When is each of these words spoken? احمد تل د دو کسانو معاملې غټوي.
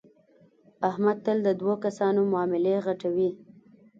احمد 0.89 1.17
تل 1.25 1.37
د 1.47 1.49
دو 1.61 1.71
کسانو 1.83 2.21
معاملې 2.31 2.75
غټوي. 2.85 3.29